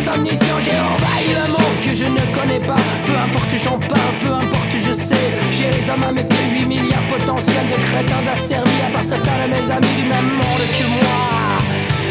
J'ai 0.00 0.72
envahi 0.72 1.28
le 1.28 1.52
monde 1.52 1.78
que 1.84 1.94
je 1.94 2.04
ne 2.04 2.20
connais 2.34 2.60
pas. 2.60 2.76
Peu 3.06 3.14
importe 3.16 3.56
j'en 3.56 3.78
parle, 3.78 4.14
peu 4.24 4.32
importe 4.32 4.72
je 4.78 4.92
sais. 4.92 5.28
J'ai 5.50 5.70
les 5.70 5.90
hommes 5.90 6.02
à 6.02 6.12
mes 6.12 6.24
pieds, 6.24 6.60
8 6.60 6.66
milliards 6.66 7.06
potentiels 7.08 7.68
de 7.68 7.76
crétins 7.90 8.26
asservis. 8.32 8.82
À 8.88 8.92
part 8.92 9.04
certains 9.04 9.46
de 9.46 9.50
mes 9.50 9.70
amis 9.70 9.94
du 9.96 10.06
même 10.08 10.30
monde 10.40 10.66
que 10.78 10.86
moi. 11.04 11.58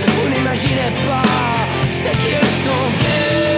Vous 0.08 0.30
n'imaginez 0.30 0.92
pas 1.08 1.24
ce 2.04 2.10
qu'ils 2.18 2.48
sont 2.64 3.49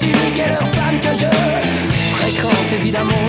que 0.00 1.08
je 1.18 1.26
fréquente 2.16 2.72
évidemment. 2.80 3.26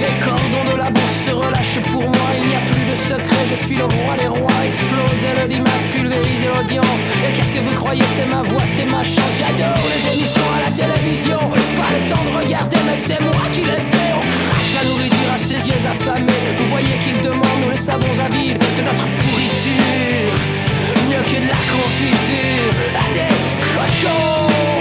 Les 0.00 0.24
cordons 0.24 0.72
de 0.72 0.78
la 0.78 0.90
bourse 0.90 1.18
se 1.26 1.30
relâchent 1.30 1.80
pour 1.90 2.02
moi, 2.02 2.28
il 2.38 2.48
n'y 2.48 2.54
a 2.54 2.60
plus 2.60 2.84
de 2.90 2.96
secret, 2.96 3.42
je 3.50 3.54
suis 3.64 3.76
le 3.76 3.84
roi 3.84 4.16
des 4.18 4.28
rois, 4.28 4.60
exploser 4.66 5.32
l'audimat, 5.36 5.78
pulvériser 5.92 6.48
l'audience. 6.52 7.00
Et 7.24 7.32
qu'est-ce 7.32 7.52
que 7.52 7.60
vous 7.60 7.76
croyez, 7.76 8.04
c'est 8.16 8.26
ma 8.26 8.42
voix, 8.42 8.66
c'est 8.76 8.84
ma 8.90 9.04
chance, 9.04 9.34
j'adore 9.38 9.84
les 9.94 10.02
émissions 10.12 10.50
à 10.56 10.68
la 10.68 10.70
télévision. 10.76 11.38
Pas 11.78 11.92
le 11.96 12.08
temps 12.08 12.24
de 12.24 12.44
regarder, 12.44 12.76
mais 12.86 12.98
c'est 12.98 13.20
moi 13.20 13.44
qui 13.52 13.60
les 13.60 13.82
fais. 13.90 14.10
On 14.16 14.20
crache 14.20 14.74
la 14.74 14.84
nourriture 14.88 15.30
à 15.32 15.38
ses 15.38 15.60
yeux 15.68 15.82
affamés. 15.88 16.44
Vous 16.58 16.68
voyez 16.68 16.96
qu'il 17.04 17.18
demande, 17.22 17.58
nous 17.64 17.70
les 17.70 17.78
savons 17.78 18.14
avides 18.26 18.58
de 18.58 18.82
notre 18.84 19.06
pourriture. 19.22 20.34
Mieux 21.08 21.24
que 21.30 21.38
de 21.44 21.48
la 21.48 21.62
confiture 21.72 22.72
à 23.00 23.51
threshold 23.86 24.71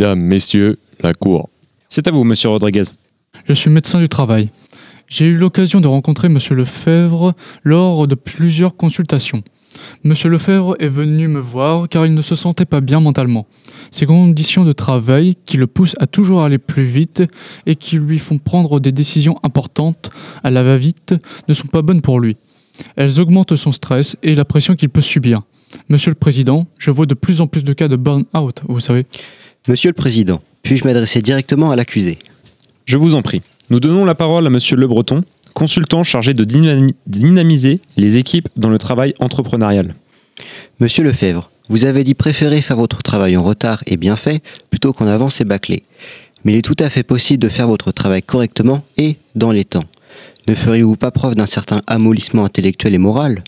Mesdames, 0.00 0.20
messieurs, 0.20 0.78
la 1.02 1.12
cour. 1.12 1.50
C'est 1.90 2.08
à 2.08 2.10
vous, 2.10 2.24
monsieur 2.24 2.48
Rodriguez. 2.48 2.84
Je 3.46 3.52
suis 3.52 3.68
médecin 3.68 4.00
du 4.00 4.08
travail. 4.08 4.48
J'ai 5.08 5.26
eu 5.26 5.34
l'occasion 5.34 5.82
de 5.82 5.88
rencontrer 5.88 6.30
Monsieur 6.30 6.54
Lefebvre 6.54 7.34
lors 7.64 8.06
de 8.06 8.14
plusieurs 8.14 8.78
consultations. 8.78 9.42
Monsieur 10.02 10.30
Lefebvre 10.30 10.74
est 10.78 10.88
venu 10.88 11.28
me 11.28 11.38
voir 11.38 11.86
car 11.86 12.06
il 12.06 12.14
ne 12.14 12.22
se 12.22 12.34
sentait 12.34 12.64
pas 12.64 12.80
bien 12.80 13.00
mentalement. 13.00 13.46
Ses 13.90 14.06
conditions 14.06 14.64
de 14.64 14.72
travail, 14.72 15.36
qui 15.44 15.58
le 15.58 15.66
poussent 15.66 15.96
à 16.00 16.06
toujours 16.06 16.44
aller 16.44 16.56
plus 16.56 16.86
vite 16.86 17.22
et 17.66 17.76
qui 17.76 17.96
lui 17.96 18.18
font 18.18 18.38
prendre 18.38 18.80
des 18.80 18.92
décisions 18.92 19.38
importantes 19.42 20.08
à 20.42 20.48
la 20.48 20.62
va-vite, 20.62 21.14
ne 21.46 21.52
sont 21.52 21.68
pas 21.68 21.82
bonnes 21.82 22.00
pour 22.00 22.20
lui. 22.20 22.38
Elles 22.96 23.20
augmentent 23.20 23.56
son 23.56 23.72
stress 23.72 24.16
et 24.22 24.34
la 24.34 24.46
pression 24.46 24.76
qu'il 24.76 24.88
peut 24.88 25.02
subir. 25.02 25.42
Monsieur 25.90 26.10
le 26.10 26.16
Président, 26.16 26.66
je 26.78 26.90
vois 26.90 27.04
de 27.04 27.14
plus 27.14 27.42
en 27.42 27.46
plus 27.46 27.64
de 27.64 27.74
cas 27.74 27.88
de 27.88 27.96
burn-out, 27.96 28.62
vous 28.66 28.80
savez. 28.80 29.04
Monsieur 29.68 29.90
le 29.90 29.94
Président, 29.94 30.40
puis-je 30.62 30.84
m'adresser 30.84 31.22
directement 31.22 31.70
à 31.70 31.76
l'accusé 31.76 32.18
Je 32.86 32.96
vous 32.96 33.14
en 33.14 33.22
prie. 33.22 33.42
Nous 33.70 33.80
donnons 33.80 34.04
la 34.04 34.14
parole 34.14 34.46
à 34.46 34.50
monsieur 34.50 34.76
Le 34.76 34.86
Breton, 34.88 35.22
consultant 35.54 36.02
chargé 36.02 36.34
de 36.34 36.44
dynami- 36.44 36.94
dynamiser 37.06 37.80
les 37.96 38.16
équipes 38.18 38.48
dans 38.56 38.70
le 38.70 38.78
travail 38.78 39.14
entrepreneurial. 39.20 39.94
Monsieur 40.80 41.04
Lefebvre, 41.04 41.50
vous 41.68 41.84
avez 41.84 42.02
dit 42.04 42.14
préférer 42.14 42.62
faire 42.62 42.76
votre 42.78 43.02
travail 43.02 43.36
en 43.36 43.42
retard 43.42 43.82
et 43.86 43.96
bien 43.96 44.16
fait 44.16 44.42
plutôt 44.70 44.92
qu'en 44.92 45.06
avance 45.06 45.40
et 45.40 45.44
bâclé. 45.44 45.84
Mais 46.44 46.52
il 46.54 46.58
est 46.58 46.62
tout 46.62 46.76
à 46.78 46.88
fait 46.88 47.02
possible 47.02 47.42
de 47.42 47.48
faire 47.48 47.68
votre 47.68 47.92
travail 47.92 48.22
correctement 48.22 48.82
et 48.96 49.16
dans 49.34 49.52
les 49.52 49.64
temps. 49.64 49.84
Ne 50.48 50.54
feriez-vous 50.54 50.96
pas 50.96 51.10
preuve 51.10 51.34
d'un 51.34 51.46
certain 51.46 51.82
amollissement 51.86 52.44
intellectuel 52.44 52.94
et 52.94 52.98
moral? 52.98 53.44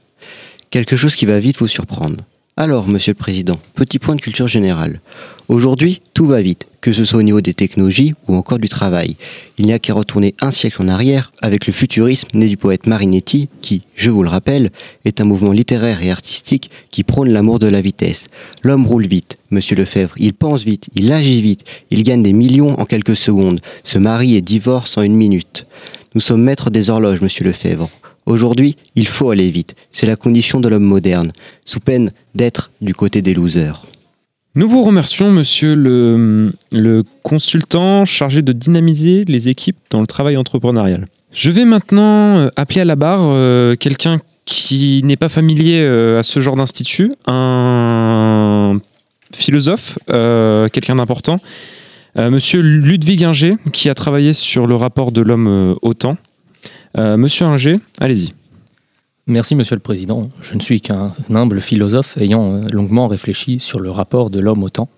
Quelque 0.70 0.96
chose 0.96 1.16
qui 1.16 1.24
va 1.26 1.40
vite 1.40 1.58
vous 1.58 1.68
surprendre. 1.68 2.18
Alors, 2.58 2.86
Monsieur 2.86 3.12
le 3.12 3.18
Président, 3.18 3.58
petit 3.74 3.98
point 3.98 4.14
de 4.14 4.20
culture 4.20 4.46
générale. 4.46 5.00
Aujourd'hui, 5.48 6.02
tout 6.12 6.26
va 6.26 6.42
vite, 6.42 6.66
que 6.82 6.92
ce 6.92 7.06
soit 7.06 7.20
au 7.20 7.22
niveau 7.22 7.40
des 7.40 7.54
technologies 7.54 8.12
ou 8.28 8.36
encore 8.36 8.58
du 8.58 8.68
travail. 8.68 9.16
Il 9.56 9.64
n'y 9.64 9.72
a 9.72 9.78
qu'à 9.78 9.94
retourner 9.94 10.34
un 10.42 10.50
siècle 10.50 10.82
en 10.82 10.88
arrière 10.88 11.32
avec 11.40 11.66
le 11.66 11.72
futurisme 11.72 12.28
né 12.34 12.48
du 12.50 12.58
poète 12.58 12.86
Marinetti, 12.86 13.48
qui, 13.62 13.80
je 13.96 14.10
vous 14.10 14.22
le 14.22 14.28
rappelle, 14.28 14.70
est 15.06 15.22
un 15.22 15.24
mouvement 15.24 15.52
littéraire 15.52 16.02
et 16.02 16.10
artistique 16.10 16.70
qui 16.90 17.04
prône 17.04 17.30
l'amour 17.30 17.58
de 17.58 17.68
la 17.68 17.80
vitesse. 17.80 18.26
L'homme 18.62 18.86
roule 18.86 19.06
vite, 19.06 19.38
Monsieur 19.50 19.74
Lefebvre, 19.74 20.14
il 20.18 20.34
pense 20.34 20.62
vite, 20.62 20.90
il 20.94 21.10
agit 21.10 21.40
vite, 21.40 21.64
il 21.90 22.02
gagne 22.02 22.22
des 22.22 22.34
millions 22.34 22.78
en 22.78 22.84
quelques 22.84 23.16
secondes, 23.16 23.60
se 23.82 23.98
marie 23.98 24.36
et 24.36 24.42
divorce 24.42 24.98
en 24.98 25.02
une 25.02 25.16
minute. 25.16 25.64
Nous 26.14 26.20
sommes 26.20 26.42
maîtres 26.42 26.68
des 26.68 26.90
horloges, 26.90 27.22
Monsieur 27.22 27.46
Lefebvre. 27.46 27.88
Aujourd'hui, 28.26 28.76
il 28.94 29.06
faut 29.06 29.30
aller 29.30 29.50
vite. 29.50 29.74
C'est 29.90 30.06
la 30.06 30.16
condition 30.16 30.60
de 30.60 30.68
l'homme 30.68 30.84
moderne, 30.84 31.32
sous 31.64 31.80
peine 31.80 32.12
d'être 32.34 32.70
du 32.80 32.94
côté 32.94 33.22
des 33.22 33.34
losers. 33.34 33.86
Nous 34.54 34.68
vous 34.68 34.82
remercions, 34.82 35.30
monsieur 35.30 35.74
le, 35.74 37.04
consultant 37.22 38.04
chargé 38.04 38.42
de 38.42 38.52
dynamiser 38.52 39.24
les 39.26 39.48
équipes 39.48 39.78
dans 39.88 40.02
le 40.02 40.06
travail 40.06 40.36
entrepreneurial. 40.36 41.06
Je 41.32 41.50
vais 41.50 41.64
maintenant 41.64 42.36
euh, 42.36 42.48
appeler 42.56 42.82
à 42.82 42.84
la 42.84 42.94
barre 42.94 43.22
euh, 43.22 43.74
quelqu'un 43.76 44.18
qui 44.44 45.00
n'est 45.04 45.16
pas 45.16 45.30
familier 45.30 45.80
euh, 45.80 46.18
à 46.18 46.22
ce 46.22 46.40
genre 46.40 46.56
d'institut, 46.56 47.12
un 47.26 48.78
philosophe, 49.34 49.98
quelqu'un 50.06 50.96
d'important, 50.96 51.38
monsieur 52.16 52.60
Ludwig 52.60 53.24
Inger, 53.24 53.56
qui 53.72 53.88
a 53.88 53.94
travaillé 53.94 54.34
sur 54.34 54.66
le 54.66 54.76
rapport 54.76 55.10
de 55.10 55.22
l'homme 55.22 55.76
au 55.80 55.94
temps. 55.94 56.18
Euh, 56.98 57.16
monsieur 57.16 57.46
Inger, 57.46 57.80
allez-y. 58.00 58.34
Merci 59.26 59.54
Monsieur 59.54 59.76
le 59.76 59.80
Président. 59.80 60.28
Je 60.42 60.54
ne 60.54 60.60
suis 60.60 60.80
qu'un 60.80 61.12
humble 61.30 61.60
philosophe 61.60 62.18
ayant 62.18 62.54
euh, 62.54 62.68
longuement 62.68 63.08
réfléchi 63.08 63.60
sur 63.60 63.80
le 63.80 63.90
rapport 63.90 64.30
de 64.30 64.40
l'homme 64.40 64.62
au 64.62 64.68
temps. 64.68 64.88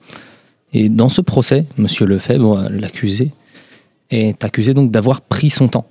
Et 0.72 0.88
dans 0.88 1.08
ce 1.08 1.20
procès, 1.20 1.66
Monsieur 1.76 2.06
Lefebvre, 2.06 2.68
l'accusé, 2.70 3.30
est 4.10 4.42
accusé 4.42 4.74
donc 4.74 4.90
d'avoir 4.90 5.20
pris 5.20 5.50
son 5.50 5.68
temps. 5.68 5.86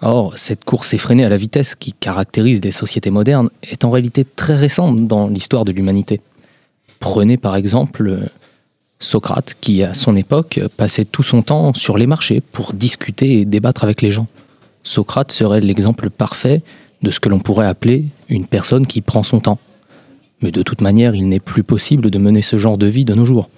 Or, 0.00 0.38
cette 0.38 0.64
course 0.64 0.94
effrénée 0.94 1.24
à 1.24 1.28
la 1.28 1.36
vitesse 1.36 1.74
qui 1.74 1.92
caractérise 1.92 2.60
des 2.60 2.72
sociétés 2.72 3.10
modernes 3.10 3.50
est 3.62 3.84
en 3.84 3.90
réalité 3.90 4.24
très 4.24 4.54
récente 4.54 5.06
dans 5.06 5.28
l'histoire 5.28 5.64
de 5.64 5.72
l'humanité. 5.72 6.20
Prenez 7.00 7.36
par 7.36 7.56
exemple 7.56 8.18
Socrate, 9.00 9.56
qui 9.60 9.82
à 9.82 9.94
son 9.94 10.14
époque 10.14 10.60
passait 10.76 11.04
tout 11.04 11.22
son 11.22 11.42
temps 11.42 11.74
sur 11.74 11.98
les 11.98 12.06
marchés 12.06 12.40
pour 12.40 12.74
discuter 12.74 13.40
et 13.40 13.44
débattre 13.44 13.82
avec 13.82 14.02
les 14.02 14.12
gens. 14.12 14.28
Socrate 14.84 15.32
serait 15.32 15.60
l'exemple 15.60 16.10
parfait 16.10 16.62
de 17.02 17.10
ce 17.10 17.20
que 17.20 17.28
l'on 17.28 17.38
pourrait 17.38 17.66
appeler 17.66 18.04
une 18.28 18.46
personne 18.46 18.86
qui 18.86 19.00
prend 19.00 19.22
son 19.22 19.40
temps. 19.40 19.58
Mais 20.40 20.50
de 20.50 20.62
toute 20.62 20.80
manière, 20.80 21.14
il 21.14 21.28
n'est 21.28 21.40
plus 21.40 21.62
possible 21.62 22.10
de 22.10 22.18
mener 22.18 22.42
ce 22.42 22.56
genre 22.58 22.78
de 22.78 22.86
vie 22.86 23.04
de 23.04 23.14
nos 23.14 23.24
jours. 23.24 23.48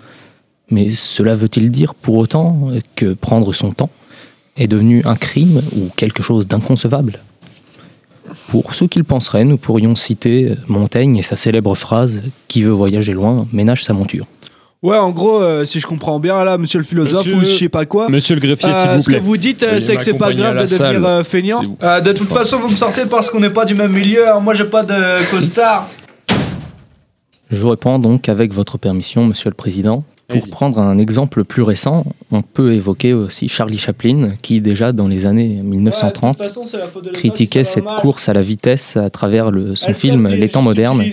Mais 0.71 0.93
cela 0.93 1.35
veut-il 1.35 1.71
dire 1.71 1.95
pour 1.95 2.17
autant 2.17 2.69
que 2.95 3.15
prendre 3.15 3.53
son 3.53 3.73
temps 3.73 3.91
est 4.57 4.67
devenu 4.67 5.03
un 5.05 5.17
crime 5.17 5.63
ou 5.77 5.89
quelque 5.97 6.23
chose 6.23 6.47
d'inconcevable? 6.47 7.21
Pour 8.49 8.75
ceux 8.75 8.87
qui 8.87 8.99
le 8.99 9.05
penseraient, 9.05 9.45
nous 9.45 9.59
pourrions 9.59 9.97
citer 9.97 10.55
Montaigne 10.69 11.17
et 11.17 11.23
sa 11.23 11.37
célèbre 11.37 11.75
phrase 11.75 12.23
Qui 12.49 12.63
veut 12.63 12.71
voyager 12.71 13.13
loin 13.13 13.47
ménage 13.53 13.85
sa 13.85 13.93
monture. 13.93 14.27
Ouais, 14.85 14.99
en 14.99 15.13
gros, 15.13 15.41
euh, 15.41 15.65
si 15.65 15.81
je 15.81 15.87
comprends 15.87 16.21
bien, 16.21 16.45
là, 16.45 16.59
monsieur 16.59 16.79
le 16.79 16.85
philosophe 16.85 17.25
Monsieur- 17.25 17.37
ou 17.37 17.41
je 17.41 17.47
sais 17.59 17.69
pas 17.71 17.87
quoi. 17.87 18.11
Monsieur 18.11 18.35
le 18.35 18.41
greffier, 18.43 18.69
euh, 18.69 18.75
s'il 18.75 18.91
vous 18.91 19.01
Ce 19.01 19.07
que 19.07 19.13
plaît. 19.13 19.21
vous 19.21 19.37
dites, 19.39 19.63
euh, 19.63 19.67
Veuillez 19.71 19.81
c'est 19.81 19.97
que 19.97 20.05
c'est 20.05 20.13
pas 20.13 20.27
m'accompagner 20.29 20.43
grave 20.43 20.51
à 20.51 20.53
de 20.53 20.59
la 20.59 20.65
devenir 20.67 20.79
salle, 20.79 21.05
euh, 21.07 21.25
feignant. 21.25 21.59
s'il 21.61 21.69
vous 21.71 21.79
Euh, 21.83 22.01
de 22.03 22.13
toute 22.13 22.29
façon, 22.29 22.59
vous 22.59 22.69
me 22.69 22.77
sortez 22.77 23.07
parce 23.07 23.31
qu'on 23.31 23.41
n'est 23.41 23.49
pas 23.49 23.65
du 23.65 23.75
même 23.75 23.93
milieu. 23.93 24.29
hein. 24.29 24.41
Moi, 24.41 24.55
j'ai 24.55 24.65
pas 24.67 24.83
de 24.83 25.31
costard. 25.31 25.89
Je 27.51 27.63
vous 27.63 27.71
réponds 27.71 27.99
donc 27.99 28.29
avec 28.29 28.53
votre 28.53 28.77
permission, 28.77 29.25
Monsieur 29.25 29.49
le 29.49 29.55
Président. 29.55 30.05
Pour 30.27 30.41
Vas-y. 30.41 30.51
prendre 30.51 30.79
un 30.81 30.97
exemple 30.97 31.45
plus 31.45 31.63
récent, 31.63 32.05
on 32.31 32.41
peut 32.41 32.73
évoquer 32.73 33.13
aussi 33.13 33.47
Charlie 33.47 33.77
Chaplin, 33.77 34.31
qui 34.41 34.63
déjà 34.63 34.91
dans 34.93 35.07
les 35.07 35.27
années 35.27 35.61
1930 35.63 36.39
critiquait 37.13 37.63
cette 37.65 37.85
course 38.01 38.31
à 38.31 38.33
la 38.33 38.41
vitesse 38.41 38.97
à 38.97 39.11
travers 39.11 39.51
le- 39.51 39.77
son 39.77 39.93
film 39.93 40.27
Les 40.29 40.49
temps 40.49 40.63
modernes. 40.63 41.05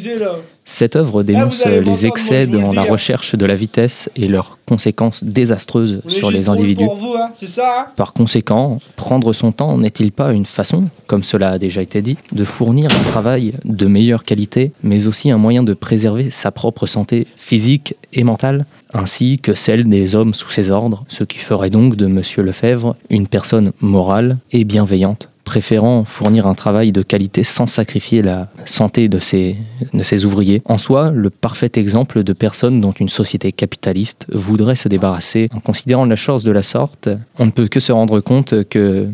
Cette 0.74 0.96
œuvre 0.96 1.22
dénonce 1.22 1.66
les 1.66 2.06
excès 2.08 2.48
dans 2.48 2.72
la 2.72 2.84
hein. 2.84 2.86
recherche 2.90 3.36
de 3.36 3.46
la 3.46 3.56
vitesse 3.56 4.10
et 4.16 4.30
leurs 4.30 4.58
conséquences 4.66 5.22
désastreuses 5.22 6.02
sur 6.08 6.32
les 6.32 6.48
individus. 6.48 6.86
vous, 6.86 7.14
hein, 7.14 7.30
ça 7.36 7.82
hein? 7.82 7.86
Par 7.98 8.14
conséquent, 8.14 8.80
prendre 8.96 9.34
son 9.34 9.52
temps 9.52 9.78
n'est-il 9.78 10.14
pas 10.14 10.32
une 10.32 10.46
façon, 10.46 10.86
comme 11.08 11.24
cela 11.24 11.50
a 11.50 11.58
déjà 11.58 11.82
été 11.82 12.02
dit, 12.02 12.16
de 12.32 12.44
fournir 12.46 12.90
un 12.90 13.04
travail 13.04 13.54
de 13.66 13.86
meilleure 13.86 14.24
qualité, 14.24 14.72
mais 14.82 15.08
aussi 15.08 15.30
un 15.30 15.38
moyen 15.38 15.62
de 15.62 15.74
préserver 15.74 16.32
sa 16.32 16.52
propre 16.52 16.88
santé 16.88 17.28
physique 17.36 17.96
et 18.14 18.24
mentale, 18.24 18.66
ainsi 18.94 19.40
que 19.40 19.56
celle 19.56 19.90
des 19.90 20.16
hommes 20.16 20.34
sous 20.34 20.52
ses 20.52 20.72
ordres, 20.72 21.04
ce 21.10 21.26
qui 21.26 21.40
ferait 21.40 21.70
donc 21.70 21.98
de 21.98 22.08
Monsieur 22.08 22.44
Lefebvre 22.44 22.96
une 23.10 23.28
personne 23.28 23.74
morale 23.82 24.38
et 24.54 24.64
bienveillante? 24.64 25.28
Préférant 25.52 26.06
fournir 26.06 26.48
un 26.48 26.56
travail 26.56 26.94
de 26.94 27.02
qualité 27.02 27.44
sans 27.44 27.68
sacrifier 27.68 28.22
la 28.22 28.48
santé 28.64 29.10
de 29.10 29.20
ses, 29.20 29.58
de 29.94 30.02
ses 30.02 30.24
ouvriers. 30.24 30.62
En 30.64 30.78
soi, 30.78 31.12
le 31.12 31.30
parfait 31.30 31.74
exemple 31.76 32.24
de 32.24 32.32
personne 32.32 32.80
dont 32.80 32.94
une 32.94 33.10
société 33.10 33.52
capitaliste 33.52 34.28
voudrait 34.32 34.78
se 34.78 34.88
débarrasser. 34.88 35.50
En 35.54 35.60
considérant 35.60 36.06
la 36.06 36.16
chose 36.16 36.46
de 36.46 36.52
la 36.52 36.64
sorte, 36.64 37.10
on 37.38 37.48
ne 37.48 37.52
peut 37.52 37.68
que 37.68 37.82
se 37.82 37.92
rendre 37.92 38.22
compte 38.22 38.64
que 38.70 39.10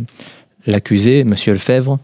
l'accusé, 0.67 1.21
M. 1.21 1.33
Lefebvre, 1.47 1.97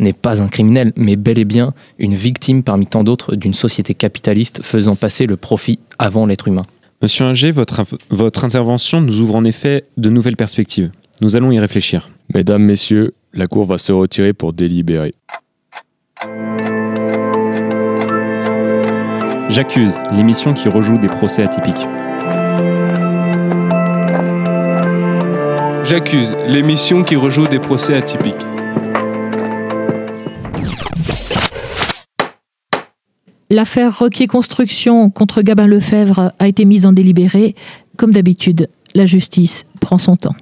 n'est 0.00 0.12
pas 0.12 0.42
un 0.42 0.48
criminel, 0.48 0.92
mais 0.96 1.14
bel 1.14 1.38
et 1.38 1.44
bien 1.44 1.72
une 2.00 2.16
victime 2.16 2.64
parmi 2.64 2.88
tant 2.88 3.04
d'autres 3.04 3.36
d'une 3.36 3.54
société 3.54 3.94
capitaliste 3.94 4.62
faisant 4.64 4.96
passer 4.96 5.26
le 5.26 5.36
profit 5.36 5.78
avant 6.00 6.26
l'être 6.26 6.48
humain. 6.48 6.64
Monsieur 7.02 7.26
Inger, 7.26 7.52
votre, 7.52 7.82
votre 8.10 8.44
intervention 8.44 9.00
nous 9.00 9.20
ouvre 9.20 9.36
en 9.36 9.44
effet 9.44 9.84
de 9.96 10.10
nouvelles 10.10 10.36
perspectives. 10.36 10.90
Nous 11.22 11.36
allons 11.36 11.52
y 11.52 11.60
réfléchir. 11.60 12.10
Mesdames, 12.34 12.62
Messieurs, 12.62 13.14
la 13.36 13.46
Cour 13.46 13.66
va 13.66 13.78
se 13.78 13.92
retirer 13.92 14.32
pour 14.32 14.52
délibérer. 14.52 15.14
J'accuse, 19.50 19.96
l'émission 20.12 20.54
qui 20.54 20.68
rejoue 20.68 20.98
des 20.98 21.08
procès 21.08 21.44
atypiques. 21.44 21.86
J'accuse 25.84 26.34
l'émission 26.48 27.04
qui 27.04 27.14
rejoue 27.14 27.46
des 27.46 27.60
procès 27.60 27.94
atypiques. 27.94 28.34
L'affaire 33.48 33.96
Requier 33.96 34.26
Construction 34.26 35.08
contre 35.10 35.42
Gabin 35.42 35.68
Lefebvre 35.68 36.32
a 36.40 36.48
été 36.48 36.64
mise 36.64 36.84
en 36.84 36.92
délibéré. 36.92 37.54
Comme 37.96 38.12
d'habitude, 38.12 38.68
la 38.94 39.06
justice 39.06 39.66
prend 39.80 39.98
son 39.98 40.16
temps. 40.16 40.34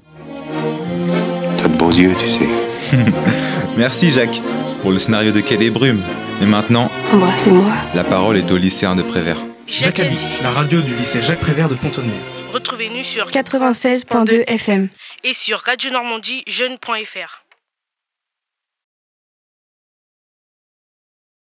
T'as 1.58 1.68
de 1.68 1.76
beaux 1.76 1.90
yeux, 1.90 2.14
tu 2.18 2.30
sais. 2.30 2.63
Merci 3.76 4.10
Jacques 4.10 4.40
pour 4.82 4.92
le 4.92 4.98
scénario 4.98 5.32
de 5.32 5.40
Quai 5.40 5.56
des 5.56 5.70
Brumes. 5.70 6.02
Mais 6.40 6.46
maintenant, 6.46 6.90
Embrassez-moi. 7.12 7.64
la 7.94 8.04
parole 8.04 8.36
est 8.36 8.50
au 8.50 8.56
lycéen 8.56 8.94
de 8.96 9.02
Prévert. 9.02 9.38
Jacques 9.68 10.00
a 10.00 10.04
dit, 10.04 10.26
la 10.42 10.50
radio 10.50 10.80
du 10.82 10.94
lycée 10.96 11.22
Jacques 11.22 11.40
Prévert 11.40 11.68
de 11.68 11.74
Pont-de-Mer. 11.74 12.12
Retrouvez-nous 12.52 13.02
sur 13.02 13.26
96.2 13.30 14.44
FM 14.46 14.88
et 15.24 15.32
sur 15.32 15.58
Radio 15.60 15.90
Normandie 15.90 16.44
Jeune.fr. 16.46 17.43